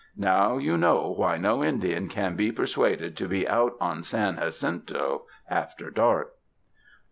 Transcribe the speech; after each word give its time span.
Now 0.17 0.57
you 0.57 0.77
know 0.79 1.11
why 1.15 1.37
no 1.37 1.63
Indian 1.63 2.09
can 2.09 2.35
be 2.35 2.51
persuaded 2.51 3.15
to 3.17 3.27
be 3.27 3.47
out 3.47 3.75
on 3.79 4.01
San 4.01 4.37
Jacinto 4.37 5.27
after 5.47 5.91
dark." 5.91 6.33